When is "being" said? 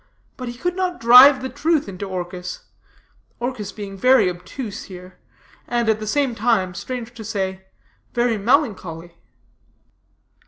3.71-3.95